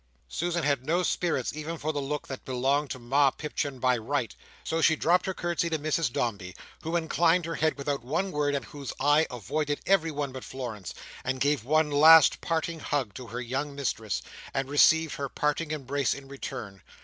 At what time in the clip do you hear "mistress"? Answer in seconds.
13.75-14.23